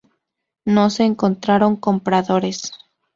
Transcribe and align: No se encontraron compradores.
No 0.65 0.89
se 0.89 1.03
encontraron 1.03 1.75
compradores. 1.75 2.71